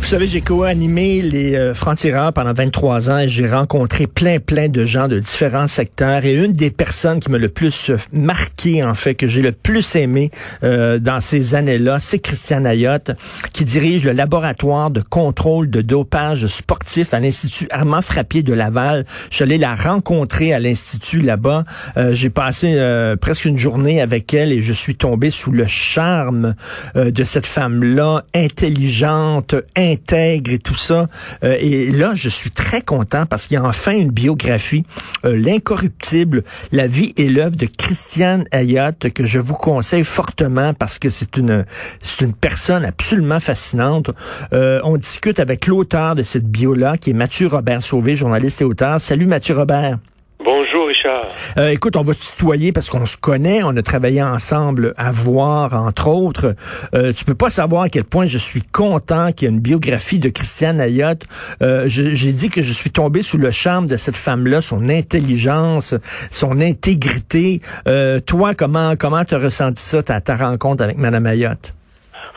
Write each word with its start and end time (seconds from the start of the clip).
Vous 0.00 0.16
savez, 0.16 0.26
j'ai 0.26 0.40
co-animé 0.40 1.22
les 1.22 1.54
euh, 1.54 1.72
francs-tireurs 1.72 2.32
pendant 2.32 2.52
23 2.52 3.10
ans 3.10 3.18
et 3.18 3.28
j'ai 3.28 3.46
rencontré 3.46 4.08
plein, 4.08 4.40
plein 4.40 4.68
de 4.68 4.84
gens 4.84 5.06
de 5.06 5.20
différents 5.20 5.68
secteurs. 5.68 6.24
Et 6.24 6.34
une 6.34 6.52
des 6.52 6.70
personnes 6.70 7.20
qui 7.20 7.30
m'a 7.30 7.38
le 7.38 7.48
plus 7.48 7.92
marqué, 8.12 8.82
en 8.82 8.94
fait, 8.94 9.14
que 9.14 9.28
j'ai 9.28 9.42
le 9.42 9.52
plus 9.52 9.94
aimé 9.94 10.32
euh, 10.64 10.98
dans 10.98 11.20
ces 11.20 11.54
années-là, 11.54 12.00
c'est 12.00 12.18
Christiane 12.18 12.66
Ayotte, 12.66 13.12
qui 13.52 13.64
dirige 13.64 14.02
le 14.02 14.10
laboratoire 14.10 14.90
de 14.90 15.00
contrôle 15.00 15.70
de 15.70 15.80
dopage 15.80 16.46
sportif 16.48 17.14
à 17.14 17.20
l'Institut 17.20 17.68
Armand 17.70 18.02
Frappier 18.02 18.42
de 18.42 18.52
Laval. 18.52 19.04
Je 19.30 19.36
suis 19.36 19.44
allé 19.44 19.58
la 19.58 19.76
rencontrer 19.76 20.52
à 20.52 20.58
l'Institut 20.58 21.20
là-bas. 21.20 21.64
Euh, 21.96 22.14
j'ai 22.14 22.30
passé 22.30 22.74
euh, 22.74 23.14
presque 23.16 23.44
une 23.44 23.58
journée 23.58 24.00
avec 24.00 24.34
elle 24.34 24.50
et 24.50 24.60
je 24.60 24.72
suis 24.72 24.96
tombé 24.96 25.30
sous 25.30 25.52
le 25.52 25.66
charme 25.66 26.54
euh, 26.96 27.12
de 27.12 27.22
cette 27.22 27.46
femme-là, 27.46 28.24
intelligente, 28.34 29.54
intègre 29.92 30.52
et 30.52 30.58
tout 30.58 30.74
ça. 30.74 31.08
Euh, 31.44 31.56
et 31.58 31.90
là, 31.90 32.12
je 32.14 32.28
suis 32.28 32.50
très 32.50 32.82
content 32.82 33.26
parce 33.26 33.46
qu'il 33.46 33.54
y 33.54 33.58
a 33.58 33.64
enfin 33.64 33.92
une 33.92 34.10
biographie, 34.10 34.84
euh, 35.24 35.36
L'incorruptible, 35.36 36.44
la 36.72 36.86
vie 36.86 37.12
et 37.16 37.28
l'œuvre 37.28 37.56
de 37.56 37.66
Christiane 37.66 38.44
Ayotte, 38.52 39.10
que 39.12 39.24
je 39.24 39.38
vous 39.38 39.54
conseille 39.54 40.04
fortement 40.04 40.74
parce 40.74 40.98
que 40.98 41.10
c'est 41.10 41.36
une, 41.36 41.64
c'est 42.02 42.24
une 42.24 42.34
personne 42.34 42.84
absolument 42.84 43.40
fascinante. 43.40 44.10
Euh, 44.52 44.80
on 44.84 44.96
discute 44.96 45.40
avec 45.40 45.66
l'auteur 45.66 46.14
de 46.14 46.22
cette 46.22 46.46
bio-là, 46.46 46.96
qui 46.96 47.10
est 47.10 47.14
Mathieu 47.14 47.46
Robert 47.46 47.82
Sauvé, 47.82 48.16
journaliste 48.16 48.60
et 48.60 48.64
auteur. 48.64 49.00
Salut 49.00 49.26
Mathieu 49.26 49.56
Robert. 49.56 49.98
Euh, 51.56 51.68
écoute, 51.68 51.96
on 51.96 52.02
va 52.02 52.14
te 52.14 52.20
tutoyer 52.20 52.72
parce 52.72 52.88
qu'on 52.90 53.06
se 53.06 53.16
connaît, 53.16 53.62
on 53.62 53.76
a 53.76 53.82
travaillé 53.82 54.22
ensemble 54.22 54.94
à 54.96 55.10
voir, 55.12 55.74
entre 55.74 56.08
autres. 56.08 56.54
Euh, 56.94 57.12
tu 57.12 57.24
peux 57.24 57.34
pas 57.34 57.50
savoir 57.50 57.82
à 57.82 57.88
quel 57.88 58.04
point 58.04 58.26
je 58.26 58.38
suis 58.38 58.62
content 58.62 59.32
qu'il 59.32 59.48
y 59.48 59.50
ait 59.50 59.54
une 59.54 59.60
biographie 59.60 60.18
de 60.18 60.28
Christiane 60.28 60.80
Ayotte. 60.80 61.24
Euh, 61.62 61.84
J'ai 61.88 62.32
dit 62.32 62.50
que 62.50 62.62
je 62.62 62.72
suis 62.72 62.90
tombé 62.90 63.22
sous 63.22 63.38
le 63.38 63.50
charme 63.50 63.86
de 63.86 63.96
cette 63.96 64.16
femme-là, 64.16 64.60
son 64.60 64.88
intelligence, 64.88 65.94
son 66.30 66.60
intégrité. 66.60 67.60
Euh, 67.86 68.20
toi, 68.20 68.54
comment 68.54 68.94
comment 68.96 69.24
t'as 69.24 69.38
ressenti 69.38 69.82
ça, 69.82 70.02
ta, 70.02 70.20
ta 70.20 70.36
rencontre 70.36 70.82
avec 70.84 70.98
Madame 70.98 71.26
Ayotte? 71.26 71.74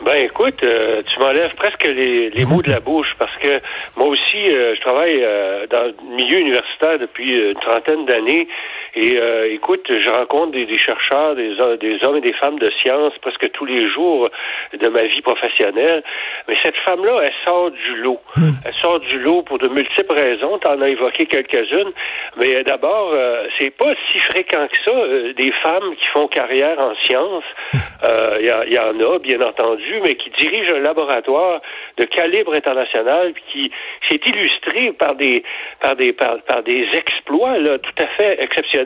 Ben 0.06 0.26
écoute, 0.26 0.62
euh, 0.64 1.02
tu 1.04 1.18
m'enlèves 1.20 1.56
presque 1.56 1.86
les, 1.86 2.30
les, 2.30 2.46
mots 2.46 2.62
de 2.62 2.70
la 2.70 2.82
bouche 2.82 3.08
parce 3.18 3.34
que 3.38 3.62
moi 3.96 4.08
aussi, 4.08 4.50
euh, 4.50 4.76
je 4.76 4.82
travaille 4.82 5.24
euh, 5.24 5.66
dans 5.68 5.84
le 5.84 6.16
milieu 6.16 6.40
universitaire 6.40 7.00
depuis 7.00 7.52
une 7.52 7.54
trentaine 7.56 8.06
d'années 8.06 8.50
et 8.96 9.20
écoute, 9.52 9.86
je 9.90 10.10
rencontre 10.10 10.52
des, 10.52 10.66
des, 10.66 10.78
chercheurs, 10.78 11.36
des, 11.36 11.56
des 11.80 12.06
hommes 12.06 12.18
et 12.18 12.22
des 12.22 12.34
femmes 12.34 12.60
de 12.60 12.70
science 12.82 13.14
presque 13.22 13.52
tous 13.52 13.66
les 13.66 13.90
jours 13.90 14.30
de 14.74 14.88
ma 14.90 15.04
vie 15.04 15.22
professionnelle. 15.22 16.04
Mais 16.48 16.56
cette 16.64 16.78
femme-là, 16.78 17.22
elle 17.24 17.34
sort 17.46 17.72
du 17.72 17.96
lot. 17.98 18.20
Elle 18.38 18.74
sort 18.82 19.00
du 19.00 19.20
lot 19.20 19.42
pour 19.44 19.58
de 19.58 19.68
multiples 19.68 20.14
raisons. 20.14 20.60
Tu 20.60 20.68
en 20.68 20.82
as 20.82 20.90
évoqué 20.90 21.26
quelques-unes. 21.26 21.92
Mais 22.38 22.64
d'abord, 22.64 23.14
c'est 23.60 23.72
pas 23.72 23.94
si 24.12 24.20
fréquent 24.20 24.68
que 24.68 24.78
ça 24.86 25.34
des 25.36 25.52
femmes 25.64 25.96
qui 25.96 26.08
font 26.14 26.28
carrière 26.28 26.80
en 26.80 26.94
sciences. 27.06 27.44
Il 28.40 28.46
y, 28.46 28.74
y 28.74 28.80
en 28.80 29.00
a, 29.00 29.20
bien 29.20 29.42
entendu 29.42 29.94
mais 30.04 30.16
qui 30.16 30.30
dirige 30.32 30.72
un 30.72 30.80
laboratoire 30.80 31.62
de 31.98 32.06
calibre 32.06 32.54
international, 32.54 33.34
puis 33.34 33.44
qui 33.52 33.72
s'est 34.08 34.22
illustré 34.26 34.92
par 34.94 35.16
des 35.16 35.44
par 35.80 35.96
des 35.96 36.14
par, 36.14 36.42
par 36.42 36.64
des 36.64 36.88
exploits 36.94 37.58
là, 37.60 37.78
tout 37.78 38.04
à 38.04 38.08
fait 38.08 38.42
exceptionnels, 38.42 38.83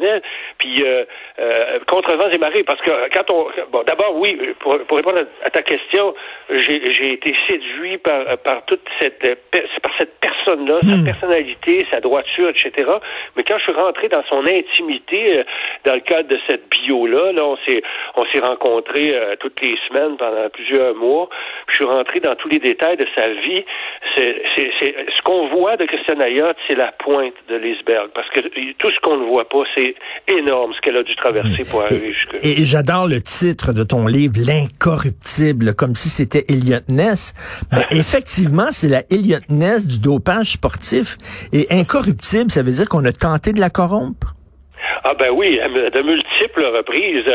puis 0.58 0.84
euh, 0.84 1.06
euh, 1.40 1.80
contre 1.88 2.16
vents 2.16 2.30
et 2.30 2.38
marées, 2.38 2.64
parce 2.64 2.82
que 2.82 2.92
quand 3.14 3.30
on 3.32 3.48
bon 3.72 3.84
d'abord 3.84 4.16
oui 4.16 4.38
pour, 4.60 4.78
pour 4.86 4.98
répondre 4.98 5.26
à, 5.44 5.50
ta 5.50 5.62
question, 5.62 6.14
j'ai 6.50 7.14
été 7.14 7.36
séduit 7.48 7.98
par 7.98 8.38
par 8.40 8.66
toute 8.66 8.82
cette 9.00 9.22
par 9.52 9.94
cette 9.98 10.20
personne 10.20 10.68
là, 10.68 10.80
sa 10.82 11.04
personnalité, 11.04 11.86
sa 11.92 12.00
droiture, 12.00 12.50
etc. 12.50 12.90
Mais 13.36 13.44
quand 13.44 13.58
je 13.58 13.64
suis 13.64 13.74
rentré 13.74 14.10
dans 14.10 14.24
son 14.30 14.46
intimité, 14.46 15.40
euh, 15.40 15.44
dans 15.86 15.94
le 15.94 16.02
cadre 16.02 16.30
de 16.30 16.40
cette 16.48 16.70
bio 16.70 17.06
là, 17.08 17.32
on 17.42 17.58
s'est 17.68 17.82
on 18.16 18.26
s'est 18.26 18.40
rencontrés 18.40 19.14
euh, 19.14 19.36
toutes 19.40 19.62
les 19.62 19.78
semaines 19.88 20.18
pendant 20.18 20.50
plusieurs 20.50 20.96
mois. 20.96 21.30
je 21.70 21.76
suis 21.76 21.86
rentré 21.86 22.20
dans 22.20 22.36
tous 22.36 22.50
les 22.50 22.60
détails 22.60 22.98
de 22.98 23.08
sa 23.16 23.30
vie. 23.30 23.66
C'est, 24.16 24.42
ce 24.58 25.22
qu'on 25.24 25.48
voit 25.48 25.78
de 25.78 25.86
Christiane 25.86 26.22
Ayotte, 26.22 26.58
c'est 26.68 26.76
la 26.76 26.92
pointe 26.92 27.34
de 27.50 27.56
l'iceberg. 27.56 28.10
Parce 28.14 28.30
que 28.30 28.42
tout 28.74 28.92
ce 28.92 29.00
qu'on 29.02 29.18
ne 29.18 29.26
voit 29.26 29.48
pas, 29.48 29.64
c'est 29.76 29.87
énorme 30.28 30.74
ce 30.74 30.82
qu'elle 30.82 30.98
a 30.98 31.04
dû 31.04 31.16
traverser 31.16 31.64
pour 31.70 31.84
arriver 31.84 32.10
jusque 32.10 32.38
Et, 32.44 32.66
j'adore 32.66 33.08
le 33.08 33.22
titre 33.22 33.74
de 33.74 33.84
ton 33.84 34.08
livre, 34.08 34.36
L'incorruptible, 34.38 35.74
comme 35.76 35.96
si 35.96 36.10
c'était 36.10 36.46
Elliot 36.50 36.80
Ness. 36.88 37.34
Mais 37.72 37.86
effectivement, 37.92 38.68
c'est 38.72 38.88
la 38.88 39.04
Elliot 39.10 39.40
Ness 39.50 39.88
du 39.88 40.00
dopage 40.00 40.54
sportif. 40.54 41.18
Et 41.52 41.68
incorruptible, 41.70 42.52
ça 42.52 42.62
veut 42.62 42.72
dire 42.72 42.88
qu'on 42.88 43.06
a 43.06 43.12
tenté 43.12 43.54
de 43.54 43.60
la 43.60 43.70
corrompre? 43.70 44.37
Ah 45.04 45.14
ben 45.14 45.30
oui, 45.32 45.58
de 45.58 46.02
multiples 46.02 46.66
reprises. 46.66 47.26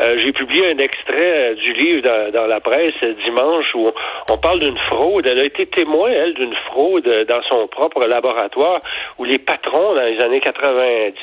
Euh, 0.00 0.20
j'ai 0.20 0.32
publié 0.32 0.72
un 0.72 0.78
extrait 0.78 1.54
du 1.54 1.72
livre 1.72 2.02
dans, 2.30 2.46
la 2.46 2.60
presse 2.60 3.02
dimanche 3.24 3.74
où 3.74 3.90
on 4.30 4.38
parle 4.38 4.60
d'une 4.60 4.78
fraude. 4.78 5.26
Elle 5.26 5.40
a 5.40 5.44
été 5.44 5.66
témoin, 5.66 6.10
elle, 6.10 6.34
d'une 6.34 6.54
fraude 6.70 7.08
dans 7.28 7.42
son 7.48 7.66
propre 7.68 8.06
laboratoire 8.06 8.80
où 9.18 9.24
les 9.24 9.38
patrons 9.38 9.94
dans 9.94 10.04
les 10.04 10.20
années 10.20 10.40
90, 10.40 11.14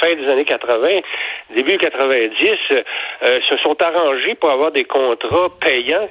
fin 0.00 0.14
des 0.14 0.28
années 0.28 0.44
80, 0.44 0.88
début 1.54 1.76
90, 1.76 2.54
euh, 2.72 3.38
se 3.48 3.56
sont 3.58 3.76
arrangés 3.82 4.34
pour 4.34 4.50
avoir 4.50 4.72
des 4.72 4.84
contrats 4.84 5.48
payants 5.60 6.08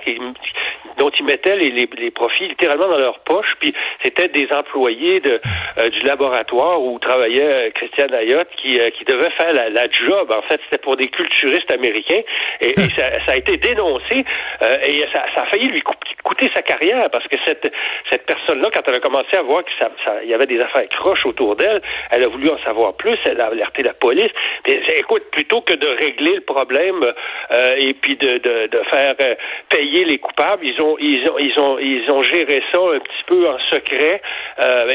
dont 0.97 1.09
ils 1.09 1.25
mettaient 1.25 1.55
les, 1.55 2.11
profits 2.11 2.47
littéralement 2.47 2.87
dans 2.87 2.97
leur 2.97 3.19
poche. 3.19 3.53
Puis 3.59 3.73
c'était 4.03 4.27
des 4.27 4.47
employés 4.51 5.21
euh, 5.27 5.89
du 5.89 5.99
laboratoire 5.99 6.81
où 6.81 6.97
travaillait 6.99 7.71
Christiane 7.75 8.13
Ayotte 8.13 8.49
qui, 8.61 8.79
qui 8.97 9.05
faire 9.31 9.53
la, 9.53 9.69
la 9.69 9.87
job. 9.89 10.31
En 10.31 10.41
fait, 10.43 10.59
c'était 10.65 10.81
pour 10.81 10.97
des 10.97 11.07
culturistes 11.07 11.71
américains 11.71 12.21
et, 12.61 12.73
ça, 12.75 13.09
ça, 13.25 13.33
a 13.33 13.35
été 13.35 13.57
dénoncé 13.57 14.25
euh, 14.61 14.77
et 14.83 14.99
ça, 15.13 15.25
ça, 15.35 15.43
a 15.43 15.45
failli 15.47 15.67
lui 15.69 15.81
coûter 16.23 16.49
sa 16.53 16.61
carrière 16.61 17.09
parce 17.09 17.27
que 17.27 17.37
cette 17.45 17.71
cette 18.09 18.25
personne-là, 18.25 18.69
quand 18.73 18.81
elle 18.87 18.95
a 18.95 18.99
commencé 18.99 19.35
à 19.35 19.41
voir 19.41 19.63
qu'il 19.63 20.29
y 20.29 20.33
avait 20.33 20.45
des 20.45 20.59
affaires 20.59 20.87
croches 20.89 21.25
autour 21.25 21.55
d'elle, 21.55 21.81
elle 22.11 22.25
a 22.25 22.27
voulu 22.29 22.49
en 22.49 22.57
savoir 22.63 22.93
plus. 22.93 23.17
Elle 23.25 23.41
a 23.41 23.47
alerté 23.47 23.83
la 23.83 23.93
police. 23.93 24.29
Mais, 24.67 24.79
écoute, 24.97 25.23
plutôt 25.31 25.61
que 25.61 25.73
de 25.73 25.87
régler 25.87 26.35
le 26.35 26.41
problème 26.41 27.03
euh, 27.51 27.75
et 27.77 27.93
puis 27.93 28.15
de, 28.15 28.37
de, 28.37 28.67
de 28.67 28.83
faire 28.89 29.15
euh, 29.23 29.35
payer 29.69 30.05
les 30.05 30.17
coupables, 30.17 30.65
ils 30.65 30.81
ont 30.81 30.97
ils 30.99 31.29
ont 31.29 31.37
ils 31.39 31.59
ont 31.59 31.79
ils 31.79 32.11
ont 32.11 32.23
géré 32.23 32.63
ça 32.71 32.79
un 32.79 32.99
petit 32.99 33.23
peu 33.25 33.47
en 33.47 33.59
secret. 33.71 34.21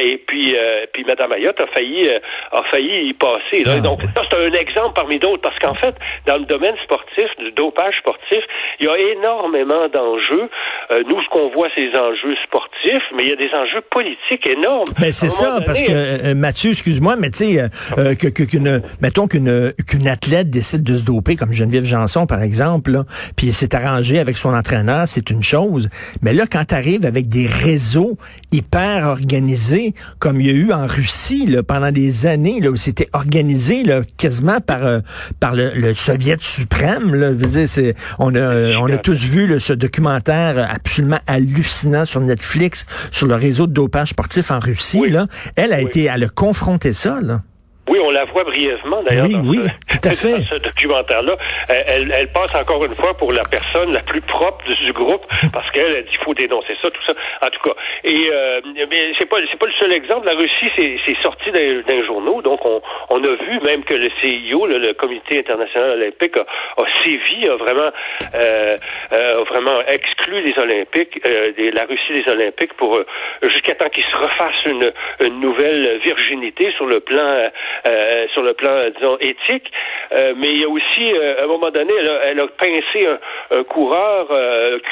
Et 0.00 0.18
puis 0.18 0.56
puis 0.92 1.04
Madame 1.04 1.32
Ayotte 1.32 1.60
a 1.60 1.66
failli 1.68 2.10
a 2.50 2.62
failli 2.64 3.08
y 3.08 3.12
passer. 3.14 3.64
Là. 3.64 3.74
Ah, 3.76 3.80
Donc 3.80 4.01
ça, 4.16 4.22
c'est 4.30 4.36
un 4.36 4.52
exemple 4.52 4.92
parmi 4.94 5.18
d'autres, 5.18 5.42
parce 5.42 5.58
qu'en 5.58 5.74
fait, 5.74 5.94
dans 6.26 6.36
le 6.36 6.44
domaine 6.44 6.74
sportif, 6.84 7.26
du 7.38 7.52
dopage 7.52 7.94
sportif, 7.98 8.40
il 8.80 8.86
y 8.86 8.88
a 8.88 8.96
énormément 9.16 9.88
d'enjeux. 9.88 10.48
Euh, 10.92 11.02
nous, 11.08 11.22
ce 11.22 11.28
qu'on 11.30 11.50
voit, 11.50 11.68
c'est 11.74 11.82
les 11.82 11.96
enjeux 11.96 12.36
sportifs, 12.44 13.04
mais 13.16 13.24
il 13.24 13.30
y 13.30 13.32
a 13.32 13.36
des 13.36 13.50
enjeux 13.54 13.82
politiques 13.90 14.46
énormes. 14.46 14.84
Mais 15.00 15.12
c'est 15.12 15.28
ça, 15.28 15.60
parce 15.64 15.82
que, 15.82 15.92
euh, 15.92 16.34
Mathieu, 16.34 16.70
excuse-moi, 16.70 17.16
mais 17.16 17.30
tu 17.30 17.44
sais, 17.44 17.62
euh, 17.98 18.14
que, 18.14 18.28
qu'une, 18.28 18.82
mettons 19.00 19.26
qu'une, 19.26 19.72
qu'une 19.86 20.08
athlète 20.08 20.50
décide 20.50 20.82
de 20.82 20.96
se 20.96 21.04
doper, 21.04 21.36
comme 21.36 21.52
Geneviève 21.52 21.84
Janson, 21.84 22.26
par 22.26 22.42
exemple, 22.42 22.92
là, 22.92 23.04
puis 23.36 23.52
s'est 23.52 23.74
arrangé 23.74 24.19
avec 24.19 24.36
son 24.36 24.54
entraîneur, 24.54 25.04
c'est 25.06 25.30
une 25.30 25.42
chose. 25.42 25.88
Mais 26.22 26.32
là, 26.32 26.44
quand 26.50 26.64
tu 26.66 26.74
arrives 26.74 27.04
avec 27.04 27.28
des 27.28 27.46
réseaux 27.46 28.16
hyper 28.50 29.06
organisés, 29.06 29.94
comme 30.19 30.40
il 30.40 30.46
y 30.46 30.50
a 30.50 30.54
eu 30.54 30.72
en 30.72 30.86
Russie, 30.86 31.46
là, 31.46 31.62
pendant 31.62 31.93
des 31.93 32.26
années, 32.26 32.60
là, 32.60 32.70
où 32.70 32.76
c'était 32.76 33.08
organisé, 33.12 33.84
là, 33.84 33.91
quasiment 34.16 34.60
par 34.60 34.86
euh, 34.86 35.00
par 35.40 35.54
le, 35.54 35.72
le 35.74 35.94
soviet 35.94 36.38
suprême. 36.40 37.14
Là. 37.14 37.32
Je 37.32 37.38
veux 37.38 37.46
dire, 37.46 37.68
c'est 37.68 37.94
on 38.18 38.34
a 38.34 38.76
on 38.76 38.86
a 38.86 38.98
tous 38.98 39.24
vu 39.24 39.46
là, 39.46 39.60
ce 39.60 39.72
documentaire 39.72 40.68
absolument 40.70 41.20
hallucinant 41.26 42.04
sur 42.04 42.20
Netflix 42.20 42.86
sur 43.10 43.26
le 43.26 43.34
réseau 43.34 43.66
de 43.66 43.72
dopage 43.72 44.10
sportif 44.10 44.50
en 44.50 44.60
Russie. 44.60 45.08
Là, 45.08 45.26
elle 45.56 45.72
a 45.72 45.80
été, 45.80 46.04
elle 46.04 46.24
a 46.24 46.28
confronté 46.28 46.92
ça. 46.92 47.20
Là. 47.20 47.42
Oui, 47.88 47.99
on 48.00 48.11
la 48.11 48.25
voit 48.26 48.44
brièvement 48.44 49.02
d'ailleurs 49.02 49.26
oui, 49.26 49.34
dans, 49.34 49.49
oui, 49.49 49.56
ce, 49.56 49.99
tout 49.99 50.08
à 50.08 50.12
fait. 50.12 50.38
dans 50.38 50.46
ce 50.46 50.55
documentaire-là. 50.62 51.37
Elle, 51.69 52.12
elle, 52.14 52.29
passe 52.32 52.55
encore 52.55 52.84
une 52.84 52.94
fois 52.94 53.12
pour 53.14 53.32
la 53.32 53.43
personne 53.44 53.93
la 53.93 54.00
plus 54.00 54.20
propre 54.20 54.64
du 54.64 54.93
groupe 54.93 55.23
parce 55.52 55.69
qu'elle 55.73 56.05
dit 56.05 56.11
qu'il 56.11 56.19
faut 56.20 56.34
dénoncer 56.34 56.75
ça, 56.81 56.90
tout 56.90 57.02
ça. 57.06 57.12
En 57.43 57.49
tout 57.49 57.61
cas, 57.64 57.75
et 58.05 58.31
euh, 58.32 58.61
mais 58.88 59.12
c'est 59.19 59.26
pas 59.26 59.38
c'est 59.50 59.58
pas 59.58 59.67
le 59.67 59.73
seul 59.81 59.93
exemple. 59.93 60.26
La 60.26 60.34
Russie, 60.34 60.99
c'est 61.05 61.23
sorti 61.23 61.50
d'un 61.50 62.05
journaux, 62.06 62.40
donc 62.40 62.64
on, 62.64 62.81
on 63.11 63.23
a 63.23 63.34
vu 63.44 63.61
même 63.67 63.82
que 63.85 63.94
le 63.94 64.08
CIO, 64.20 64.67
le, 64.67 64.78
le 64.78 64.94
Comité 64.94 65.40
international 65.40 65.90
olympique, 66.00 66.37
a, 66.37 66.40
a 66.81 66.85
sévi, 67.02 67.49
a 67.49 67.56
vraiment 67.56 67.90
euh, 68.35 68.76
a 69.11 69.43
vraiment 69.44 69.81
exclu 69.88 70.40
les 70.40 70.56
Olympiques, 70.56 71.20
euh, 71.26 71.52
des, 71.52 71.73
la 71.73 71.85
Russie 71.85 72.12
des 72.14 72.31
Olympiques 72.31 72.75
pour 72.75 72.96
euh, 72.96 73.06
jusqu'à 73.49 73.75
temps 73.75 73.88
qu'ils 73.88 74.05
se 74.05 74.17
refassent 74.17 74.67
une, 74.67 74.93
une 75.26 75.40
nouvelle 75.40 75.99
virginité 76.05 76.73
sur 76.76 76.87
le 76.87 77.00
plan 77.00 77.50
euh, 77.86 78.26
sur 78.32 78.42
le 78.42 78.54
plan, 78.54 78.88
disons, 78.96 79.16
éthique. 79.19 79.70
Euh, 80.12 80.34
mais 80.36 80.48
il 80.48 80.60
y 80.60 80.64
a 80.64 80.69
aussi, 80.69 81.12
euh, 81.12 81.40
à 81.40 81.44
un 81.44 81.46
moment 81.46 81.70
donné, 81.70 81.92
elle 81.98 82.08
a, 82.08 82.24
elle 82.26 82.40
a 82.40 82.46
pincé 82.48 83.08
un, 83.08 83.58
un 83.58 83.64
coureur 83.64 84.28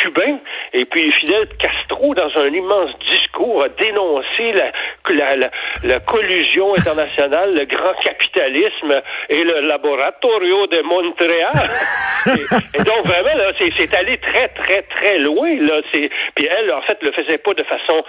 cubain, 0.00 0.38
et 0.72 0.84
puis 0.84 1.10
Fidel 1.12 1.48
Castro, 1.58 2.14
dans 2.14 2.30
un 2.36 2.48
immense 2.48 2.90
discours, 3.10 3.64
a 3.64 3.68
dénoncé 3.68 4.52
la, 4.52 4.72
la, 5.36 5.50
la, 5.84 6.00
collusion 6.00 6.74
internationale, 6.74 7.54
le 7.54 7.64
grand 7.64 7.94
capitalisme 8.02 9.02
et 9.28 9.42
le 9.44 9.60
laboratorio 9.66 10.66
de 10.66 10.82
Montréal. 10.82 11.52
et, 12.74 12.82
donc, 12.82 13.06
vraiment, 13.06 13.36
là, 13.36 13.52
c'est 13.58 13.94
allé 13.94 14.18
très, 14.18 14.48
très, 14.48 14.82
très 14.82 15.18
loin. 15.18 15.56
Là. 15.60 15.80
Puis 15.92 16.48
elle, 16.50 16.72
en 16.72 16.82
fait, 16.82 16.98
le 17.02 17.12
faisait 17.12 17.38
pas 17.38 17.54
de 17.54 17.64
façon 17.64 18.02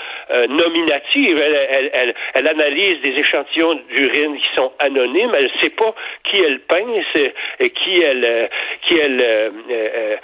nominative. 0.49 1.41
Elle, 1.43 1.67
elle, 1.71 1.91
elle, 1.93 2.13
elle 2.33 2.47
analyse 2.47 3.01
des 3.01 3.19
échantillons 3.19 3.79
d'urine 3.89 4.37
qui 4.37 4.55
sont 4.55 4.60
anonymes. 4.79 5.31
Elle 5.35 5.45
ne 5.45 5.61
sait 5.61 5.69
pas 5.71 5.93
qui 6.23 6.41
elle 6.43 6.59
pince 6.61 7.25
et 7.59 7.69
qui 7.69 8.01
elle 8.01 8.25
euh, 8.25 8.47
qui 8.87 8.97
elle 8.97 9.21
euh, 9.23 9.49
euh, 9.69 10.15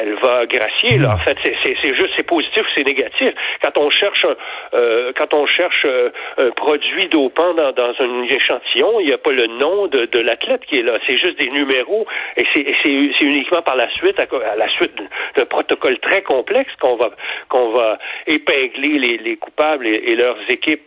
elle 0.00 0.14
va 0.14 0.46
gracier. 0.46 0.98
Là, 0.98 1.14
en 1.14 1.18
fait, 1.18 1.36
c'est 1.64 1.94
juste 1.94 2.10
c'est 2.16 2.26
positif 2.26 2.62
ou 2.62 2.70
c'est 2.74 2.86
négatif. 2.86 3.32
Quand 3.62 3.76
on 3.78 3.90
cherche 3.90 4.24
un, 4.24 5.12
quand 5.16 5.34
on 5.34 5.46
cherche 5.46 5.86
un 6.38 6.50
produit 6.50 7.08
dopant 7.08 7.54
dans, 7.54 7.72
dans 7.72 7.92
un 7.98 8.22
échantillon, 8.24 9.00
il 9.00 9.06
n'y 9.06 9.12
a 9.12 9.18
pas 9.18 9.32
le 9.32 9.46
nom 9.46 9.86
de, 9.86 10.06
de 10.06 10.20
l'athlète 10.20 10.64
qui 10.66 10.78
est 10.78 10.82
là. 10.82 10.94
C'est 11.06 11.18
juste 11.18 11.38
des 11.38 11.50
numéros 11.50 12.06
et 12.36 12.44
c'est 12.54 13.24
uniquement 13.24 13.62
par 13.62 13.76
la 13.76 13.88
suite 13.90 14.18
à, 14.20 14.56
la 14.56 14.68
suite 14.70 14.92
d'un 15.36 15.46
protocole 15.46 15.98
très 16.00 16.22
complexe 16.22 16.72
qu'on 16.80 16.96
va 16.96 17.10
qu'on 17.48 17.70
va 17.70 17.98
épingler 18.26 18.98
les, 18.98 19.18
les 19.18 19.36
coupables 19.36 19.86
et, 19.86 20.14
leurs 20.14 20.38
équipes. 20.48 20.86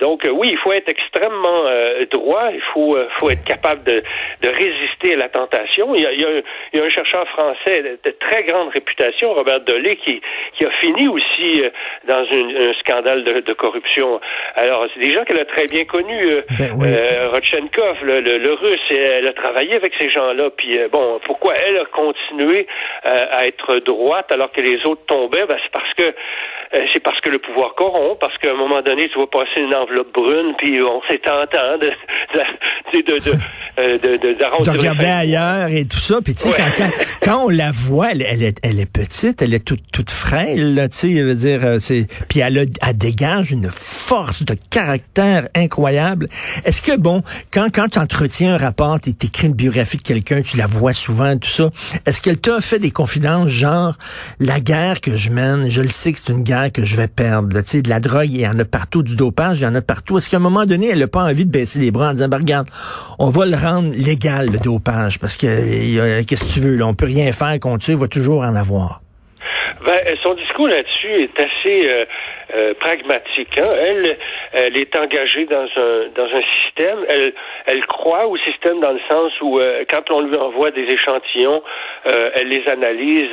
donc 0.00 0.26
oui, 0.32 0.48
il 0.50 0.58
faut 0.58 0.72
être 0.72 0.88
extrêmement 0.88 1.64
droit, 2.10 2.48
il 2.52 2.60
faut, 2.72 2.96
euh, 2.96 3.08
faut 3.18 3.30
être 3.30 3.44
capable 3.44 3.84
de, 3.84 4.02
de 4.42 4.48
résister 4.48 5.14
à 5.14 5.16
la 5.16 5.28
tentation. 5.28 5.94
Il 5.94 6.02
y 6.02 6.06
a, 6.06 6.12
il 6.12 6.20
y 6.20 6.24
a, 6.24 6.28
un, 6.28 6.42
il 6.72 6.80
y 6.80 6.82
a 6.82 6.86
un 6.86 6.90
chercheur 6.90 7.26
français 7.28 7.98
de, 8.04 8.10
très 8.18 8.35
grande 8.42 8.68
réputation, 8.70 9.32
Robert 9.34 9.60
Dolé, 9.60 9.96
qui, 9.96 10.20
qui 10.56 10.64
a 10.64 10.70
fini 10.80 11.08
aussi 11.08 11.62
euh, 11.62 11.70
dans 12.08 12.24
une, 12.24 12.56
un 12.56 12.74
scandale 12.74 13.24
de, 13.24 13.40
de, 13.40 13.52
corruption. 13.52 14.20
Alors, 14.54 14.86
c'est 14.92 15.00
des 15.00 15.12
gens 15.12 15.24
qu'elle 15.24 15.40
a 15.40 15.44
très 15.44 15.66
bien 15.66 15.84
connus. 15.84 16.30
Euh, 16.30 16.42
ben 16.58 16.70
euh, 16.82 17.28
Rodchenkov, 17.30 18.02
le, 18.02 18.20
le, 18.20 18.38
le, 18.38 18.52
russe, 18.52 18.80
elle 18.90 19.26
a 19.26 19.32
travaillé 19.32 19.74
avec 19.74 19.92
ces 19.98 20.10
gens-là. 20.10 20.50
Puis, 20.56 20.78
bon, 20.90 21.20
pourquoi 21.24 21.54
elle 21.54 21.78
a 21.78 21.84
continué 21.86 22.66
à 23.04 23.46
être 23.46 23.76
droite 23.76 24.30
alors 24.32 24.50
que 24.50 24.60
les 24.60 24.84
autres 24.86 25.04
tombaient? 25.06 25.46
Ben, 25.46 25.58
c'est 25.62 25.72
parce 25.72 25.92
que 25.94 26.14
c'est 26.92 27.02
parce 27.02 27.20
que 27.20 27.30
le 27.30 27.38
pouvoir 27.38 27.74
corrompt, 27.74 28.18
parce 28.20 28.36
qu'à 28.38 28.52
un 28.52 28.56
moment 28.56 28.82
donné, 28.82 29.08
tu 29.12 29.18
vas 29.18 29.26
passer 29.26 29.60
une 29.60 29.74
enveloppe 29.74 30.12
brune, 30.12 30.54
puis 30.58 30.80
on 30.82 31.00
s'est 31.10 31.18
tentant 31.18 31.78
de, 31.80 31.90
de, 32.92 33.00
de, 33.02 33.30
de 33.30 33.36
euh, 33.78 33.98
de, 33.98 34.16
de, 34.16 34.32
de 34.32 34.70
regarder 34.70 35.04
ailleurs 35.04 35.68
et 35.68 35.84
tout 35.84 35.98
ça. 35.98 36.20
Puis 36.24 36.34
tu 36.34 36.44
sais, 36.44 36.50
quand, 36.56 36.70
quand, 36.74 36.90
quand, 37.22 37.44
on 37.44 37.48
la 37.50 37.70
voit, 37.72 38.12
elle, 38.12 38.22
elle, 38.22 38.42
est, 38.42 38.58
elle 38.62 38.80
est 38.80 38.90
petite, 38.90 39.42
elle 39.42 39.52
est 39.52 39.64
toute, 39.64 39.82
toute 39.92 40.10
frêle, 40.10 40.88
tu 40.90 40.96
sais, 40.96 41.22
veut 41.22 41.34
dire, 41.34 41.60
euh, 41.62 41.78
c'est, 41.78 42.06
puis 42.26 42.40
elle, 42.40 42.58
a, 42.58 42.62
elle 42.62 42.96
dégage 42.96 43.52
une 43.52 43.68
force 43.70 44.46
de 44.46 44.56
caractère 44.70 45.48
incroyable. 45.54 46.26
Est-ce 46.64 46.80
que 46.80 46.96
bon, 46.96 47.22
quand 47.52 47.68
quand 47.70 47.90
tu 47.90 47.98
entretiens 47.98 48.54
un 48.54 48.58
rapport, 48.58 48.98
tu 48.98 49.10
écris 49.10 49.48
une 49.48 49.52
biographie 49.52 49.98
de 49.98 50.02
quelqu'un, 50.02 50.40
tu 50.40 50.56
la 50.56 50.66
vois 50.66 50.94
souvent, 50.94 51.36
tout 51.36 51.50
ça, 51.50 51.68
est-ce 52.06 52.22
qu'elle 52.22 52.38
t'a 52.38 52.62
fait 52.62 52.78
des 52.78 52.90
confidences 52.90 53.50
genre 53.50 53.98
la 54.40 54.58
guerre 54.58 55.02
que 55.02 55.16
je 55.16 55.28
mène, 55.28 55.68
je 55.68 55.82
le 55.82 55.88
sais 55.88 56.12
que 56.12 56.18
c'est 56.18 56.32
une 56.32 56.44
guerre 56.44 56.55
que 56.72 56.82
je 56.82 56.96
vais 56.96 57.08
perdre. 57.08 57.60
Sais, 57.64 57.82
de 57.82 57.88
la 57.88 58.00
drogue, 58.00 58.28
il 58.30 58.40
y 58.40 58.46
en 58.46 58.58
a 58.58 58.64
partout, 58.64 59.02
du 59.02 59.16
dopage, 59.16 59.60
il 59.60 59.64
y 59.64 59.66
en 59.66 59.74
a 59.74 59.82
partout. 59.82 60.18
Est-ce 60.18 60.30
qu'à 60.30 60.38
un 60.38 60.40
moment 60.40 60.66
donné, 60.66 60.88
elle 60.88 60.98
n'a 60.98 61.06
pas 61.06 61.22
envie 61.22 61.44
de 61.44 61.50
baisser 61.50 61.78
les 61.78 61.90
bras 61.90 62.10
en 62.10 62.12
disant, 62.12 62.28
ben, 62.28 62.38
regarde, 62.38 62.68
on 63.18 63.28
va 63.28 63.44
le 63.46 63.56
légal, 64.04 64.46
le 64.50 64.58
dopage, 64.58 65.18
parce 65.18 65.36
que 65.36 66.22
qu'est-ce 66.22 66.44
que 66.44 66.52
tu 66.52 66.60
veux, 66.60 66.76
là, 66.76 66.86
on 66.86 66.94
peut 66.94 67.06
rien 67.06 67.32
faire 67.32 67.58
contre 67.60 67.84
ça, 67.84 67.92
il 67.92 67.98
va 67.98 68.08
toujours 68.08 68.42
en 68.42 68.54
avoir. 68.54 69.00
Ben, 69.84 70.00
son 70.22 70.34
discours 70.34 70.68
là-dessus 70.68 71.22
est 71.22 71.40
assez 71.40 71.88
euh, 71.88 72.04
euh, 72.54 72.74
pragmatique. 72.80 73.56
Hein. 73.58 73.70
Elle, 73.78 74.16
elle 74.56 74.76
est 74.76 74.96
engagée 74.96 75.44
dans 75.46 75.68
un 75.76 76.08
dans 76.14 76.24
un 76.24 76.42
système. 76.62 76.98
Elle, 77.08 77.32
elle 77.66 77.84
croit 77.86 78.26
au 78.26 78.36
système 78.38 78.80
dans 78.80 78.92
le 78.92 79.00
sens 79.10 79.32
où 79.40 79.58
euh, 79.58 79.84
quand 79.88 80.10
on 80.10 80.20
lui 80.20 80.36
envoie 80.36 80.70
des 80.70 80.84
échantillons, 80.84 81.62
euh, 82.06 82.30
elle 82.34 82.48
les 82.48 82.66
analyse 82.68 83.32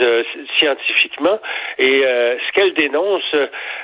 scientifiquement. 0.58 1.40
Et 1.80 2.02
ce 2.04 2.52
qu'elle 2.54 2.74
dénonce 2.74 3.32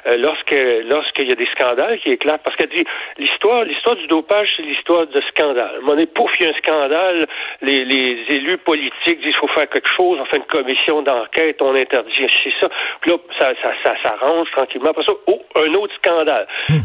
lorsque 0.05 0.55
lorsqu'il 0.85 1.29
y 1.29 1.31
a 1.31 1.35
des 1.35 1.47
scandales 1.57 1.99
qui 1.99 2.09
éclatent, 2.09 2.43
parce 2.43 2.55
qu'elle 2.55 2.69
dit 2.69 2.85
l'histoire 3.17 3.63
l'histoire 3.63 3.95
du 3.95 4.07
dopage, 4.07 4.49
c'est 4.55 4.63
l'histoire 4.63 5.07
de 5.07 5.21
scandale. 5.29 5.79
Mon 5.81 5.95
pouf, 6.07 6.31
il 6.39 6.45
y 6.45 6.49
a 6.49 6.51
un 6.53 6.57
scandale. 6.57 7.25
Les, 7.61 7.85
les 7.85 8.25
élus 8.29 8.57
politiques 8.57 9.21
disent 9.21 9.35
faut 9.35 9.47
faire 9.47 9.69
quelque 9.69 9.89
chose. 9.95 10.19
On 10.21 10.25
fait 10.25 10.37
une 10.37 10.43
commission 10.43 11.01
d'enquête, 11.01 11.61
on 11.61 11.75
interdit 11.75 12.09
c'est 12.43 12.53
ça. 12.61 12.69
Puis 13.01 13.11
là, 13.11 13.17
ça, 13.37 13.51
ça, 13.61 13.71
ça 13.83 13.93
s'arrange 14.03 14.49
tranquillement. 14.51 14.89
Après 14.89 15.03
ça, 15.03 15.13
oh, 15.27 15.41
un 15.55 15.73
autre 15.75 15.93
scandale. 15.95 16.47
Hmm. 16.69 16.79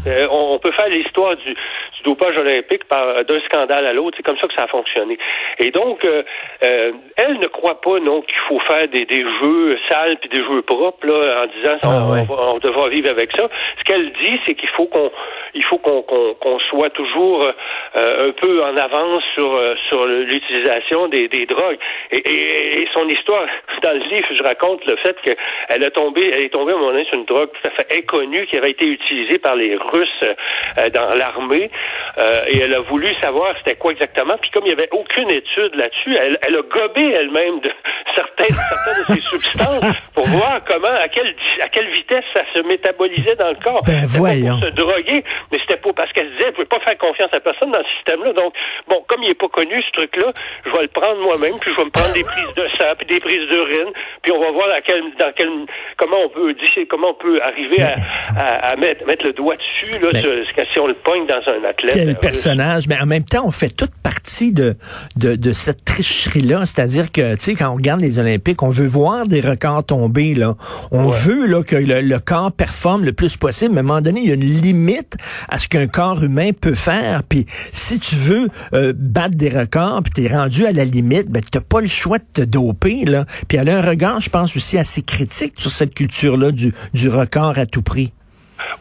On, 0.53 0.59
peut 0.59 0.71
faire 0.71 0.89
l'histoire 0.89 1.35
du, 1.35 1.53
du, 1.53 2.03
dopage 2.03 2.37
olympique 2.37 2.85
par 2.85 3.23
d'un 3.25 3.39
scandale 3.45 3.85
à 3.87 3.93
l'autre. 3.93 4.17
C'est 4.17 4.23
comme 4.23 4.37
ça 4.37 4.47
que 4.47 4.53
ça 4.53 4.63
a 4.63 4.67
fonctionné. 4.67 5.17
Et 5.59 5.71
donc, 5.71 6.03
euh, 6.05 6.23
euh, 6.63 6.91
elle 7.17 7.39
ne 7.39 7.47
croit 7.47 7.81
pas 7.81 7.99
non 7.99 8.21
qu'il 8.21 8.37
faut 8.47 8.59
faire 8.59 8.87
des, 8.87 9.05
des 9.05 9.23
jeux 9.41 9.77
sales 9.89 10.17
puis 10.17 10.29
des 10.29 10.43
jeux 10.43 10.61
propres 10.61 11.07
là, 11.07 11.43
en 11.43 11.47
disant 11.47 11.77
ah, 11.85 12.25
on, 12.29 12.59
devra 12.59 12.89
vivre 12.89 13.09
avec 13.09 13.31
ça. 13.35 13.49
Ce 13.79 13.83
qu'elle 13.83 14.11
dit, 14.23 14.39
c'est 14.45 14.55
qu'il 14.55 14.69
faut 14.69 14.87
qu'on 14.87 15.11
il 15.55 15.63
faut 15.63 15.77
qu'on 15.77 16.59
soit 16.69 16.89
toujours 16.91 17.47
un 17.95 18.31
peu 18.31 18.61
en 18.63 18.75
avance 18.77 19.23
sur 19.35 19.59
sur 19.89 20.05
l'utilisation 20.05 21.07
des, 21.07 21.27
des 21.27 21.45
drogues. 21.45 21.77
Et, 22.11 22.17
et, 22.17 22.81
et, 22.81 22.87
son 22.93 23.07
histoire 23.07 23.47
dans 23.81 23.91
le 23.91 24.15
livre, 24.15 24.27
je 24.33 24.43
raconte 24.43 24.85
le 24.85 24.95
fait 24.97 25.15
qu'elle 25.21 25.83
a 25.83 25.89
tombé, 25.91 26.29
elle 26.33 26.41
est 26.41 26.53
tombée 26.53 26.71
à 26.71 26.75
un 26.75 26.79
moment 26.79 26.91
donné 26.91 27.05
sur 27.05 27.19
une 27.19 27.25
drogue 27.25 27.49
tout 27.51 27.67
à 27.67 27.71
fait 27.71 27.99
inconnue 27.99 28.45
qui 28.47 28.57
avait 28.57 28.71
été 28.71 28.85
utilisé 28.85 29.37
par 29.37 29.55
les 29.55 29.75
Russes 29.75 30.23
euh, 30.23 30.89
dans 30.89 31.09
l'armée. 31.15 31.69
Euh, 32.17 32.45
et 32.47 32.59
elle 32.59 32.73
a 32.73 32.81
voulu 32.81 33.07
savoir 33.21 33.53
c'était 33.57 33.77
quoi 33.77 33.91
exactement. 33.91 34.35
Puis 34.41 34.49
comme 34.51 34.63
il 34.65 34.73
n'y 34.73 34.73
avait 34.73 34.89
aucune 34.91 35.29
étude 35.29 35.75
là-dessus, 35.75 36.15
elle, 36.19 36.37
elle, 36.41 36.55
a 36.55 36.61
gobé 36.61 37.11
elle-même 37.11 37.59
de 37.59 37.71
certaines, 38.15 38.55
certaines 38.55 39.15
de 39.15 39.21
ces 39.21 39.27
substances 39.29 40.11
pour 40.13 40.25
voir 40.25 40.61
comment, 40.67 40.95
à 40.99 41.07
quelle, 41.07 41.35
à 41.61 41.67
quelle 41.69 41.91
vitesse 41.91 42.25
ça 42.33 42.41
se 42.53 42.61
métabolisait 42.61 43.35
dans 43.35 43.49
le 43.49 43.57
corps. 43.63 43.83
Ben 43.85 44.05
voyons. 44.07 44.59
Pour 44.59 44.69
se 44.69 44.73
droguer, 44.73 45.23
mais 45.51 45.59
c'était 45.59 45.79
pas 45.79 45.93
parce 45.93 46.11
qu'elle 46.13 46.29
disait, 46.31 46.45
elle 46.47 46.53
pouvait 46.53 46.65
pas 46.65 46.79
faire 46.79 46.97
confiance 46.97 47.33
à 47.33 47.39
personne 47.39 47.71
dans 47.71 47.83
ce 47.83 47.91
système-là. 47.97 48.33
Donc, 48.33 48.53
bon, 48.87 49.03
comme 49.07 49.23
il 49.23 49.31
est 49.31 49.39
pas 49.39 49.49
connu 49.49 49.81
ce 49.81 49.91
truc-là, 49.91 50.31
je 50.65 50.71
vais 50.71 50.81
le 50.83 50.87
prendre 50.87 51.21
moi-même, 51.21 51.57
puis 51.59 51.71
je 51.71 51.77
vais 51.77 51.85
me 51.85 51.91
prendre 51.91 52.13
des 52.13 52.23
prises 52.23 52.55
de 52.55 52.67
sang, 52.77 52.93
puis 52.97 53.07
des 53.07 53.19
prises 53.19 53.47
d'urine, 53.49 53.91
puis 54.21 54.31
on 54.31 54.39
va 54.41 54.51
voir 54.51 54.67
dans 54.69 54.81
quel, 54.85 55.01
dans 55.19 55.31
quel, 55.35 55.49
comment 55.97 56.17
on 56.25 56.29
peut, 56.29 56.55
comment 56.89 57.09
on 57.09 57.13
peut 57.13 57.39
arriver 57.41 57.81
à, 57.81 58.71
à, 58.71 58.75
mettre, 58.75 59.05
mettre, 59.05 59.25
le 59.25 59.33
doigt 59.33 59.55
dessus, 59.55 59.99
là, 59.99 60.09
si 60.21 60.79
on 60.79 60.87
le 60.87 60.93
pogne 60.95 61.25
dans 61.27 61.41
un 61.47 61.63
athlète. 61.63 61.93
Quel 61.93 62.09
euh, 62.09 62.13
personnage. 62.13 62.87
Mais 62.87 62.97
en 62.99 63.05
même 63.05 63.23
temps, 63.23 63.45
on 63.45 63.51
fait 63.51 63.69
toute 63.69 63.95
partie 64.03 64.51
de, 64.53 64.75
de, 65.15 65.35
de 65.35 65.53
cette 65.53 65.85
tricherie-là. 65.85 66.65
C'est-à-dire 66.65 67.11
que, 67.11 67.35
tu 67.35 67.41
sais, 67.41 67.55
quand 67.55 67.69
on 67.69 67.75
regarde 67.75 68.01
les 68.01 68.19
Olympiques, 68.19 68.61
on 68.63 68.69
veut 68.69 68.87
voir 68.87 69.27
des 69.27 69.41
records 69.41 69.85
tomber, 69.85 70.33
là. 70.33 70.55
On 70.91 71.07
veut, 71.07 71.45
là, 71.45 71.63
que 71.63 71.75
le, 71.75 72.19
corps 72.19 72.51
performe 72.51 73.05
le 73.05 73.13
plus 73.13 73.37
possible. 73.37 73.73
Mais 73.73 73.79
à 73.79 73.83
un 73.83 73.83
moment 73.83 74.01
donné, 74.01 74.21
il 74.21 74.27
y 74.27 74.31
a 74.31 74.35
une 74.35 74.43
limite 74.43 75.15
à 75.49 75.59
ce 75.59 75.67
qu'un 75.67 75.87
corps 75.87 76.23
humain 76.23 76.51
peut 76.59 76.75
faire. 76.75 77.23
Puis, 77.23 77.45
si 77.71 77.99
tu 77.99 78.15
veux 78.15 78.47
euh, 78.73 78.93
battre 78.95 79.35
des 79.35 79.49
records, 79.49 80.03
puis 80.03 80.13
t'es 80.13 80.33
rendu 80.33 80.65
à 80.65 80.71
la 80.71 80.85
limite, 80.85 81.29
ben, 81.29 81.41
t'as 81.49 81.61
pas 81.61 81.81
le 81.81 81.87
choix 81.87 82.19
de 82.19 82.25
te 82.33 82.41
doper, 82.41 83.05
là. 83.05 83.25
Puis, 83.47 83.57
elle 83.57 83.69
a 83.69 83.77
un 83.77 83.81
regard, 83.81 84.19
je 84.21 84.29
pense, 84.29 84.55
aussi 84.55 84.77
assez 84.77 85.01
critique 85.01 85.53
sur 85.57 85.71
cette 85.71 85.93
culture-là 85.93 86.51
du, 86.51 86.73
du 86.93 87.09
record 87.09 87.57
à 87.57 87.65
tout 87.65 87.81
prix. 87.81 88.11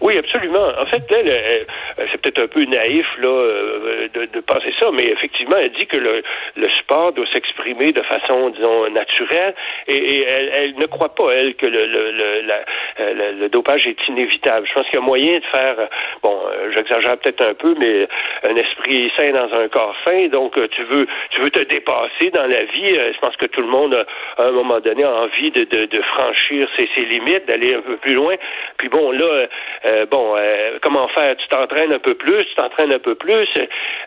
Oui, 0.00 0.16
absolument. 0.18 0.68
En 0.78 0.86
fait, 0.86 1.02
elle, 1.10 1.66
c'est 2.10 2.20
peut-être 2.20 2.44
un 2.44 2.48
peu 2.48 2.64
naïf 2.64 3.06
là 3.18 3.28
euh, 3.28 4.08
de, 4.12 4.26
de, 4.26 4.40
penser 4.40 4.72
ça, 4.78 4.90
mais 4.92 5.04
effectivement, 5.04 5.56
elle 5.56 5.70
dit 5.70 5.86
que 5.86 5.96
le, 5.96 6.22
le 6.56 6.68
sport 6.80 7.12
doit 7.12 7.26
s'exprimer 7.32 7.92
de 7.92 8.02
façon, 8.02 8.50
disons, 8.50 8.90
naturelle, 8.90 9.54
et, 9.88 10.22
elle, 10.22 10.50
elle, 10.54 10.74
ne 10.76 10.86
croit 10.86 11.14
pas 11.14 11.30
elle 11.32 11.54
que 11.54 11.66
le, 11.66 11.86
le, 11.86 12.10
le, 12.10 13.40
le, 13.40 13.48
dopage 13.48 13.86
est 13.86 14.08
inévitable. 14.08 14.66
Je 14.68 14.74
pense 14.74 14.86
qu'il 14.86 14.96
y 14.96 15.02
a 15.02 15.06
moyen 15.06 15.38
de 15.38 15.44
faire, 15.46 15.76
bon, 16.22 16.38
euh, 16.46 16.72
j'exagère 16.74 17.16
peut-être 17.18 17.48
un 17.48 17.54
peu, 17.54 17.74
mais 17.80 18.08
un 18.48 18.56
esprit 18.56 19.10
sain 19.16 19.30
dans 19.30 19.52
un 19.58 19.68
corps 19.68 19.94
sain. 20.06 20.28
Donc, 20.28 20.54
tu 20.70 20.82
veux, 20.84 21.06
tu 21.30 21.40
veux 21.40 21.50
te 21.50 21.64
dépasser 21.64 22.30
dans 22.32 22.46
la 22.46 22.64
vie. 22.64 22.94
Je 22.94 23.18
pense 23.20 23.36
que 23.36 23.46
tout 23.46 23.60
le 23.60 23.68
monde 23.68 23.94
a, 23.94 24.42
à 24.42 24.46
un 24.46 24.52
moment 24.52 24.80
donné 24.80 25.04
envie 25.04 25.50
de, 25.50 25.64
de, 25.64 25.84
de 25.86 26.02
franchir 26.02 26.68
ses, 26.76 26.88
ses 26.94 27.04
limites, 27.04 27.46
d'aller 27.46 27.74
un 27.74 27.80
peu 27.80 27.96
plus 27.96 28.14
loin. 28.14 28.34
Puis 28.78 28.88
bon, 28.88 29.12
là, 29.12 29.46
euh, 29.86 30.06
bon, 30.06 30.34
euh, 30.36 30.78
comment 30.82 31.08
faire? 31.08 31.36
Tu 31.36 31.46
t'entraînes 31.48 31.92
un 31.92 31.98
peu 31.98 32.14
plus, 32.14 32.44
tu 32.44 32.54
t'entraînes 32.56 32.92
un 32.92 32.98
peu 32.98 33.14
plus, 33.14 33.48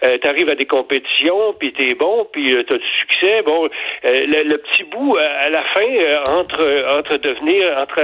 euh, 0.04 0.18
tu 0.22 0.28
arrives 0.28 0.50
à 0.50 0.56
des 0.56 0.66
compétitions, 0.66 1.54
puis 1.60 1.72
t'es 1.74 1.94
bon, 1.94 2.28
puis 2.32 2.46
tu 2.66 2.74
as 2.74 2.78
du 2.78 2.88
succès. 3.00 3.42
Bon, 3.44 3.70
le, 4.04 4.58
petit 4.58 4.84
bout 4.86 5.18
à 5.18 5.50
la 5.50 5.64
fin 5.74 6.34
entre 6.34 6.98
entre 6.98 7.18
devenir, 7.18 7.78
entre 7.78 8.02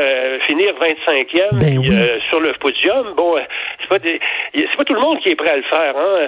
finir 0.48 0.74
25e 0.76 1.60
ben 1.60 2.22
sur 2.30 2.40
le 2.40 2.54
podium, 2.60 3.14
bon, 3.16 3.36
c'est 3.82 3.90
pas 3.90 3.98
c'est 4.54 4.78
pas 4.78 4.84
tout 4.84 4.94
le 4.94 5.02
monde 5.02 5.20
qui 5.22 5.30
est 5.30 5.36
prêt 5.36 5.52
à 5.52 5.58
le 5.58 5.64
faire, 5.64 5.96
hein. 5.98 6.28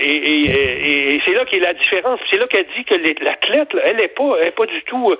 et, 0.00 1.20
c'est 1.26 1.34
là 1.34 1.44
qu'est 1.44 1.58
la 1.58 1.74
différence. 1.74 2.20
C'est 2.30 2.38
là 2.38 2.46
qu'elle 2.46 2.66
dit 2.76 2.84
que 2.84 2.94
l'athlète, 3.24 3.68
elle 3.84 4.02
est 4.02 4.14
pas, 4.14 4.36
elle 4.40 4.48
est 4.48 4.56
pas 4.56 4.66
du 4.66 4.82
tout 4.82 5.14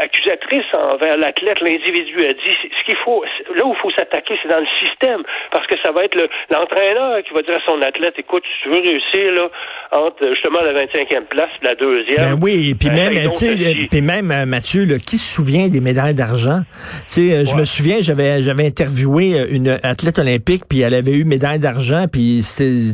accusatrice 0.00 0.66
envers 0.72 1.16
l'athlète, 1.16 1.60
l'individu. 1.60 2.16
Elle 2.20 2.34
dit 2.34 2.56
ce 2.78 2.84
qu'il 2.84 2.96
faut, 2.96 3.24
là 3.54 3.64
où 3.64 3.72
il 3.72 3.80
faut 3.80 3.90
s'attaquer, 3.90 4.17
c'est 4.26 4.48
dans 4.48 4.60
le 4.60 4.66
système, 4.86 5.22
parce 5.52 5.66
que 5.66 5.74
ça 5.82 5.92
va 5.92 6.04
être 6.04 6.16
l'entraîneur 6.50 7.22
qui 7.22 7.34
va 7.34 7.42
dire 7.42 7.56
à 7.56 7.70
son 7.70 7.80
athlète, 7.82 8.14
écoute, 8.18 8.42
si 8.44 8.62
tu 8.62 8.68
veux 8.70 8.80
réussir 8.80 9.32
là, 9.32 9.48
entre 9.92 10.28
justement 10.34 10.60
la 10.60 10.72
25e 10.84 11.24
place 11.26 11.50
et 11.62 11.64
la 11.64 11.74
deuxième. 11.74 12.34
Ben 12.34 12.38
oui, 12.40 12.70
et 12.70 12.74
puis 12.74 12.88
ben, 12.88 13.12
même, 13.12 13.30
tu 13.30 13.36
sais, 13.36 13.86
puis 13.90 14.00
même 14.00 14.30
euh, 14.30 14.46
Mathieu, 14.46 14.84
là, 14.84 14.98
qui 14.98 15.18
se 15.18 15.34
souvient 15.34 15.68
des 15.68 15.80
médailles 15.80 16.14
d'argent? 16.14 16.60
Tu 17.08 17.28
sais, 17.28 17.36
euh, 17.36 17.44
je 17.44 17.54
me 17.54 17.64
souviens, 17.64 17.98
j'avais 18.00 18.42
j'avais 18.42 18.66
interviewé 18.66 19.38
euh, 19.38 19.46
une 19.50 19.78
athlète 19.82 20.18
olympique, 20.18 20.64
puis 20.68 20.80
elle 20.80 20.94
avait 20.94 21.12
eu 21.12 21.24
médaille 21.24 21.58
d'argent, 21.58 22.06
puis 22.10 22.42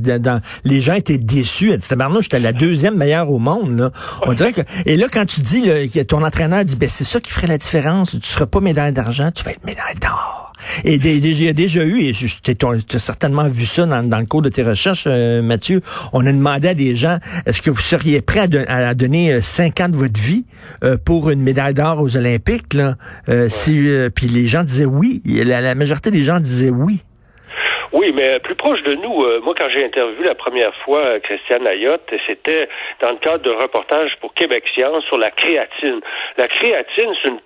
dans, 0.02 0.40
les 0.64 0.80
gens 0.80 0.94
étaient 0.94 1.18
déçus. 1.18 1.70
Elle 1.70 1.78
dit, 1.78 1.88
j'étais 2.20 2.40
la 2.40 2.52
deuxième 2.52 2.96
meilleure 2.96 3.30
au 3.30 3.38
monde. 3.38 3.78
Là. 3.78 3.90
On 4.26 4.32
dirait 4.32 4.52
que 4.52 4.60
et 4.86 4.96
là 4.96 5.06
quand 5.12 5.26
tu 5.26 5.40
dis 5.40 5.62
que 5.90 6.02
ton 6.02 6.22
entraîneur 6.22 6.64
dit, 6.64 6.76
ben 6.76 6.88
c'est 6.88 7.04
ça 7.04 7.20
qui 7.20 7.30
ferait 7.30 7.46
la 7.46 7.58
différence. 7.58 8.10
Tu 8.12 8.26
seras 8.26 8.46
pas 8.46 8.60
médaille 8.60 8.92
d'argent, 8.92 9.30
tu 9.34 9.44
vas 9.44 9.52
être 9.52 9.64
médaille 9.64 9.96
d'or. 10.00 10.43
Et 10.84 10.94
il 10.94 11.42
y 11.42 11.48
a 11.48 11.52
déjà 11.52 11.84
eu, 11.84 12.02
et 12.02 12.12
tu 12.12 12.96
as 12.96 12.98
certainement 12.98 13.48
vu 13.48 13.66
ça 13.66 13.86
dans, 13.86 14.18
le 14.18 14.26
cours 14.26 14.42
de 14.42 14.48
tes 14.48 14.62
recherches, 14.62 15.04
euh, 15.06 15.42
Mathieu, 15.42 15.80
on 16.12 16.24
a 16.26 16.32
demandé 16.32 16.68
à 16.68 16.74
des 16.74 16.94
gens, 16.94 17.18
est-ce 17.46 17.60
que 17.60 17.70
vous 17.70 17.80
seriez 17.80 18.20
prêt 18.20 18.48
à, 18.68 18.94
donner 18.94 19.34
euh, 19.34 19.40
cinq 19.40 19.80
ans 19.80 19.88
de 19.88 19.96
votre 19.96 20.20
vie 20.20 20.44
euh, 20.82 20.96
pour 21.02 21.30
une 21.30 21.40
médaille 21.40 21.74
d'or 21.74 22.00
aux 22.00 22.16
Olympiques? 22.16 22.74
Là? 22.74 22.96
si, 23.48 23.88
puis 24.14 24.26
les 24.26 24.48
gens 24.48 24.64
disaient 24.64 24.84
oui. 24.84 25.20
La, 25.24 25.60
la 25.60 25.74
majorité 25.74 26.10
des 26.10 26.22
gens 26.22 26.40
disaient 26.40 26.70
oui. 26.70 27.02
Oui, 27.94 28.12
mais 28.12 28.40
plus 28.40 28.56
proche 28.56 28.82
de 28.82 28.94
nous, 28.96 29.40
moi 29.42 29.54
quand 29.56 29.68
j'ai 29.74 29.84
interviewé 29.84 30.24
la 30.26 30.34
première 30.34 30.74
fois 30.84 31.20
Christiane 31.20 31.64
Ayotte, 31.64 32.12
c'était 32.26 32.68
dans 33.00 33.10
le 33.10 33.18
cadre 33.18 33.44
d'un 33.44 33.56
reportage 33.56 34.16
pour 34.20 34.34
Québec 34.34 34.64
Science 34.74 35.04
sur 35.04 35.16
la 35.16 35.30
créatine. 35.30 36.00
La 36.36 36.48
créatine, 36.48 37.14
c'est 37.22 37.28
une 37.28 37.38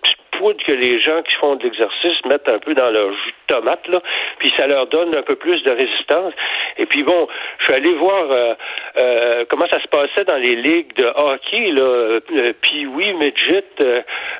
que 0.66 0.72
les 0.72 1.00
gens 1.00 1.22
qui 1.22 1.34
font 1.40 1.56
de 1.56 1.64
l'exercice 1.64 2.24
mettent 2.30 2.48
un 2.48 2.58
peu 2.58 2.74
dans 2.74 2.90
leur 2.90 3.12
jus 3.12 3.34
de 3.48 3.54
tomate, 3.54 3.86
là, 3.88 4.00
puis 4.38 4.52
ça 4.56 4.66
leur 4.66 4.86
donne 4.86 5.16
un 5.16 5.22
peu 5.22 5.36
plus 5.36 5.62
de 5.62 5.72
résistance. 5.72 6.32
Et 6.78 6.86
puis 6.86 7.02
bon, 7.02 7.26
je 7.58 7.64
suis 7.64 7.74
allé 7.74 7.92
voir 7.94 8.30
euh, 8.30 8.54
euh, 8.96 9.44
comment 9.48 9.66
ça 9.70 9.80
se 9.80 9.88
passait 9.88 10.24
dans 10.24 10.36
les 10.36 10.56
ligues 10.56 10.94
de 10.94 11.04
hockey, 11.04 11.72
là, 11.72 11.82
euh, 11.82 12.20
puis 12.60 12.86
oui, 12.86 13.12
midget 13.14 13.64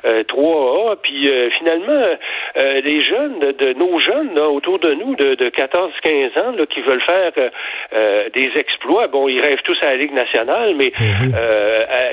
3A, 0.03 0.95
puis 1.01 1.31
finalement, 1.57 2.17
les 2.55 3.03
jeunes, 3.03 3.39
de, 3.39 3.73
nos 3.73 3.99
jeunes 3.99 4.35
là, 4.35 4.47
autour 4.49 4.79
de 4.79 4.91
nous, 4.91 5.15
de, 5.15 5.35
de 5.35 5.49
14-15 5.49 6.41
ans, 6.41 6.51
là, 6.57 6.65
qui 6.65 6.81
veulent 6.81 7.01
faire 7.01 7.31
des 8.33 8.51
exploits, 8.55 9.07
bon, 9.07 9.27
ils 9.27 9.41
rêvent 9.41 9.61
tous 9.63 9.77
à 9.81 9.87
la 9.87 9.97
Ligue 9.97 10.13
nationale, 10.13 10.75
mais 10.77 10.91
mhm. 10.99 11.33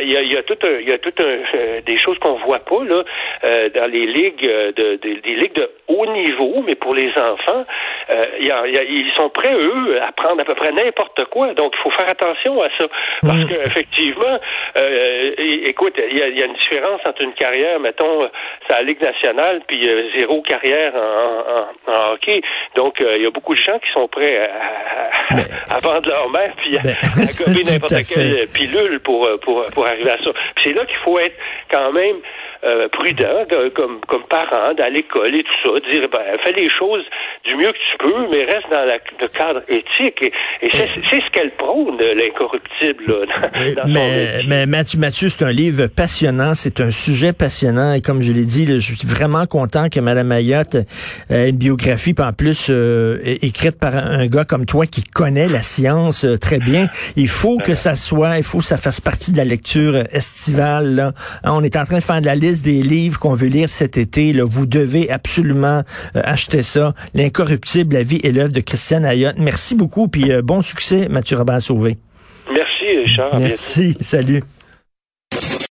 il 0.02 0.12
y, 0.12 0.16
a, 0.16 0.22
y, 0.22 0.36
a, 0.36 0.42
tout 0.42 0.58
un, 0.62 0.80
y 0.80 0.92
a 0.92 0.98
tout 0.98 1.14
un, 1.20 1.80
des 1.84 1.96
choses 1.96 2.18
qu'on 2.18 2.34
voit 2.34 2.60
pas 2.60 2.84
là 2.84 3.02
dans 3.74 3.90
les 3.90 4.06
ligues 4.06 4.46
euh, 4.56 4.72
de, 4.72 4.96
des 4.96 5.34
ligues 5.34 5.54
de 5.54 5.70
haut 5.88 6.06
niveau, 6.06 6.62
mais 6.66 6.74
pour 6.74 6.94
les 6.94 7.08
enfants, 7.18 7.64
euh, 8.10 8.22
ils 8.40 9.12
sont 9.16 9.28
prêts 9.30 9.54
eux 9.54 10.02
à 10.02 10.12
prendre 10.16 10.40
à 10.40 10.44
peu 10.44 10.54
près 10.54 10.72
n'importe 10.72 11.24
quoi. 11.26 11.54
Donc 11.54 11.74
il 11.76 11.82
faut 11.82 11.90
faire 11.90 12.10
attention 12.10 12.60
à 12.62 12.68
ça 12.78 12.86
parce 13.22 13.38
mm. 13.38 13.48
qu'effectivement, 13.48 14.38
euh, 14.76 15.34
écoute, 15.64 15.94
il 16.10 16.18
y, 16.18 16.42
a, 16.42 16.46
une 16.46 16.54
différence 16.54 17.00
entre 17.04 17.22
une 17.22 17.34
carrière, 17.34 17.78
mettons, 17.80 18.28
c'est 18.66 18.76
la 18.76 18.82
Ligue 18.82 19.00
nationale, 19.02 19.62
puis 19.66 19.88
zéro 20.16 20.42
carrière 20.42 20.92
en, 20.94 22.12
hockey. 22.12 22.40
Donc 22.74 23.00
il 23.00 23.22
y 23.22 23.26
a 23.26 23.30
beaucoup 23.30 23.54
de 23.54 23.60
gens 23.60 23.78
qui 23.78 23.90
sont 23.92 24.08
prêts 24.08 24.50
à, 25.70 25.78
vendre 25.80 26.08
leur 26.08 26.30
mère 26.30 26.52
puis 26.56 26.76
à, 26.78 26.82
ben, 26.82 26.96
n'importe 27.70 28.06
quelle 28.08 28.46
pilule 28.48 29.00
pour, 29.00 29.28
pour 29.40 29.64
pour 29.74 29.86
arriver 29.86 30.10
à 30.10 30.18
ça. 30.24 30.30
c'est 30.62 30.72
là 30.72 30.84
qu'il 30.86 30.96
faut 31.04 31.18
être 31.18 31.36
quand 31.70 31.92
même 31.92 32.16
euh, 32.64 32.88
prudent 32.88 33.44
comme, 33.74 34.00
comme 34.06 34.22
parent 34.24 34.72
à 34.78 34.90
l'école 34.90 35.34
et 35.34 35.42
tout 35.42 35.54
ça, 35.62 35.90
dire 35.90 36.08
ben, 36.10 36.20
fais 36.42 36.52
les 36.52 36.68
choses 36.70 37.04
du 37.44 37.56
mieux 37.56 37.72
que 37.72 37.78
tu 37.78 37.98
peux, 37.98 38.26
mais 38.30 38.44
reste 38.44 38.70
dans 38.70 38.84
le 38.84 39.28
cadre 39.28 39.62
éthique. 39.68 40.22
Et, 40.22 40.32
c'est, 40.72 41.20
ce 41.20 41.30
qu'elle 41.30 41.52
prône, 41.52 41.98
l'incorruptible. 41.98 43.26
mais, 43.86 44.40
mais 44.46 44.66
Mathieu, 44.66 44.98
Mathieu 44.98 45.28
c'est 45.28 45.44
un 45.44 45.52
livre 45.52 45.86
passionnant, 45.86 46.54
c'est 46.54 46.80
un 46.80 46.90
sujet 46.90 47.32
passionnant. 47.32 47.94
Et 47.94 48.00
comme 48.00 48.22
je 48.22 48.32
l'ai 48.32 48.44
dit, 48.44 48.66
je 48.66 48.94
suis 48.94 49.06
vraiment 49.06 49.46
content 49.46 49.88
que 49.88 50.00
Mme 50.00 50.26
Mayotte 50.26 50.76
ait 51.30 51.50
une 51.50 51.56
biographie, 51.56 52.14
en 52.18 52.32
plus 52.32 52.68
euh, 52.70 53.18
écrite 53.42 53.78
par 53.78 53.94
un 53.94 54.26
gars 54.26 54.44
comme 54.44 54.66
toi 54.66 54.86
qui 54.86 55.02
connaît 55.02 55.48
la 55.48 55.62
science 55.62 56.24
euh, 56.24 56.38
très 56.38 56.58
bien. 56.58 56.88
Il 57.16 57.28
faut 57.28 57.58
que 57.58 57.74
ça 57.74 57.96
soit, 57.96 58.38
il 58.38 58.42
faut 58.42 58.58
que 58.58 58.64
ça 58.64 58.76
fasse 58.76 59.00
partie 59.00 59.32
de 59.32 59.36
la 59.36 59.44
lecture 59.44 60.04
estivale. 60.12 60.94
Là. 60.94 61.12
Hein, 61.44 61.52
on 61.54 61.62
est 61.62 61.76
en 61.76 61.84
train 61.84 61.98
de 61.98 62.02
faire 62.02 62.20
de 62.20 62.26
la 62.26 62.34
liste 62.46 62.64
des 62.64 62.82
livres 62.82 63.18
qu'on 63.18 63.34
veut 63.34 63.48
lire 63.48 63.68
cet 63.68 63.96
été. 63.96 64.32
Là. 64.32 64.44
Vous 64.44 64.66
devez 64.66 65.10
absolument 65.10 65.82
euh, 66.14 66.22
acheter 66.24 66.62
ça. 66.62 66.94
L'incorruptible, 67.14 67.94
la 67.94 68.02
vie 68.02 68.20
et 68.22 68.32
l'œuvre 68.32 68.52
de 68.52 68.60
Christiane 68.60 69.04
Ayotte. 69.04 69.36
Merci 69.38 69.74
beaucoup, 69.74 70.08
puis 70.08 70.30
euh, 70.30 70.42
bon 70.42 70.62
succès, 70.62 71.08
Mathieu 71.08 71.36
Sauvé. 71.60 71.96
Merci, 72.48 72.98
Richard. 72.98 73.40
Merci, 73.40 73.96
salut. 74.00 74.42